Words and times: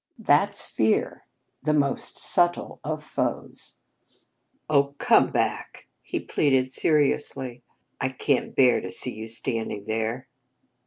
"That's 0.17 0.65
Fear 0.65 1.27
the 1.61 1.75
most 1.75 2.17
subtle 2.17 2.79
of 2.83 3.03
foes!" 3.03 3.75
"Oh, 4.67 4.95
come 4.97 5.29
back," 5.29 5.89
he 6.01 6.19
pleaded 6.19 6.73
seriously, 6.73 7.61
"I 7.99 8.09
can't 8.09 8.55
bear 8.55 8.81
to 8.81 8.91
see 8.91 9.13
you 9.13 9.27
standing 9.27 9.85
there!" 9.85 10.27